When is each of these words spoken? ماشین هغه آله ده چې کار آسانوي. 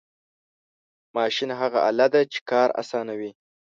ماشین 1.15 1.49
هغه 1.61 1.79
آله 1.89 2.07
ده 2.13 2.21
چې 2.33 2.39
کار 2.49 2.69
آسانوي. 2.81 3.31